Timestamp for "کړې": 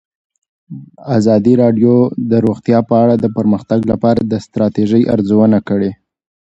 5.69-5.91